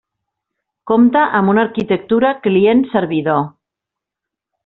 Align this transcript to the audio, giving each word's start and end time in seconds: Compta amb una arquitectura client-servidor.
Compta 0.91 1.25
amb 1.39 1.51
una 1.53 1.65
arquitectura 1.65 2.33
client-servidor. 2.47 3.41